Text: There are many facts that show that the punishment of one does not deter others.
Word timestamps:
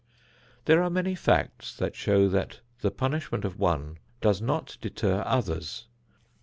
There 0.65 0.81
are 0.81 0.89
many 0.89 1.13
facts 1.13 1.75
that 1.77 1.95
show 1.95 2.27
that 2.29 2.61
the 2.79 2.89
punishment 2.89 3.45
of 3.45 3.59
one 3.59 3.99
does 4.19 4.41
not 4.41 4.79
deter 4.81 5.21
others. 5.27 5.85